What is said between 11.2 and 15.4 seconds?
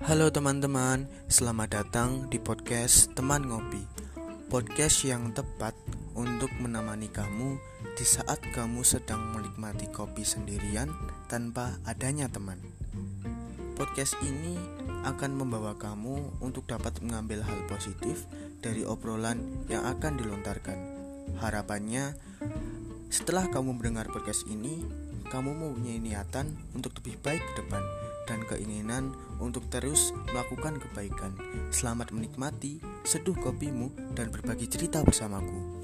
tanpa adanya teman. Podcast ini akan